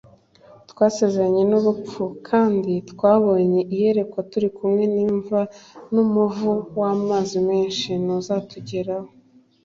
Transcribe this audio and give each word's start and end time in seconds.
twasezeranye 0.71 1.41
n 1.49 1.53
urupfu 1.59 2.03
m 2.13 2.13
kandi 2.29 2.73
twabonye 2.91 3.61
iyerekwa 3.73 4.19
turi 4.31 4.49
kumwe 4.57 4.83
n 4.93 4.95
imva 5.07 5.41
n 5.93 5.95
umuvu 6.03 6.51
w 6.79 6.81
amazi 6.93 7.37
menshi 7.49 7.89
nuza 8.03 8.33
ntuzatugeraho 8.35 9.09